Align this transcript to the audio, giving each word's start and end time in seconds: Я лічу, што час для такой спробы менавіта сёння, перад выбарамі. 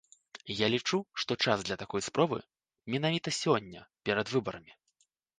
Я 0.59 0.67
лічу, 0.75 0.99
што 1.23 1.35
час 1.47 1.57
для 1.67 1.75
такой 1.81 2.01
спробы 2.05 2.39
менавіта 2.93 3.33
сёння, 3.41 3.85
перад 4.09 4.33
выбарамі. 4.37 4.73